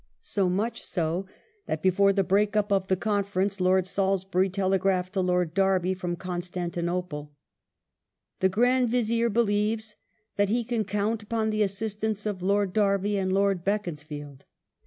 So 0.19 0.49
much 0.49 0.81
so 0.81 1.27
that, 1.67 1.83
before 1.83 2.11
the 2.11 2.23
break 2.23 2.55
up 2.55 2.71
of 2.71 2.87
the 2.87 2.95
conference. 2.95 3.61
Lord 3.61 3.85
Salisbury 3.85 4.49
telegraphed 4.49 5.11
^ 5.11 5.13
to 5.13 5.21
Lord 5.21 5.53
Derby 5.53 5.93
from 5.93 6.15
Constantinople:" 6.15 7.35
The 8.39 8.49
Grand 8.49 8.89
Vizier 8.89 9.29
believes 9.29 9.97
that 10.37 10.49
he 10.49 10.63
can 10.63 10.85
count 10.85 11.21
upon 11.21 11.51
the 11.51 11.61
assistance 11.61 12.25
of 12.25 12.41
Lord 12.41 12.73
Derby 12.73 13.15
and 13.15 13.31
Lord 13.31 13.63
Beaconsfield 13.63 14.45